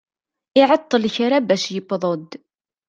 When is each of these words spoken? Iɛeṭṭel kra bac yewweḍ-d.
Iɛeṭṭel 0.59 1.03
kra 1.15 1.37
bac 1.47 1.63
yewweḍ-d. 1.73 2.31